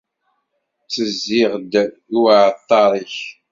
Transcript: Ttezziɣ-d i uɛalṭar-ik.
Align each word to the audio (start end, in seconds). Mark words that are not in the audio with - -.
Ttezziɣ-d 0.83 1.73
i 2.15 2.17
uɛalṭar-ik. 2.19 3.15